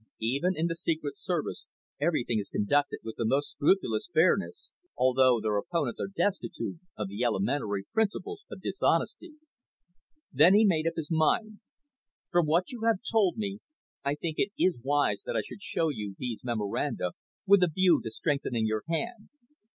Even 0.21 0.53
in 0.55 0.65
the 0.65 0.75
Secret 0.75 1.15
Service 1.15 1.67
everything 1.99 2.39
is 2.39 2.49
conducted 2.49 3.01
with 3.03 3.17
the 3.17 3.23
most 3.23 3.51
scrupulous 3.51 4.09
fairness, 4.11 4.71
although 4.97 5.39
their 5.39 5.57
opponents 5.57 5.99
are 5.99 6.07
destitute 6.07 6.79
of 6.97 7.07
the 7.07 7.23
elementary 7.23 7.83
principles 7.93 8.43
of 8.49 8.63
honesty. 8.81 9.35
Then 10.33 10.55
he 10.55 10.65
made 10.65 10.87
up 10.87 10.95
his 10.97 11.11
mind. 11.11 11.59
"From 12.31 12.47
what 12.47 12.71
you 12.71 12.81
have 12.81 12.97
told 13.11 13.37
me, 13.37 13.59
I 14.03 14.15
think 14.15 14.39
it 14.39 14.51
is 14.57 14.75
wise 14.81 15.21
that 15.27 15.37
I 15.37 15.41
should 15.41 15.61
show 15.61 15.89
you 15.89 16.15
these 16.17 16.43
memoranda, 16.43 17.11
with 17.45 17.61
a 17.61 17.67
view 17.67 18.01
to 18.03 18.09
strengthening 18.09 18.65
your 18.65 18.81
hand. 18.89 19.29